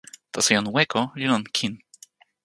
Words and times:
taso 0.33 0.49
jan 0.55 0.67
Weko 0.75 1.01
li 1.19 1.25
lon 1.31 1.43
kin. 1.55 1.73